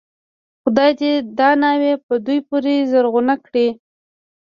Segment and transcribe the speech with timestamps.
[0.61, 3.67] خدای دې دا ناوې په دوی پورې زرغونه کړي.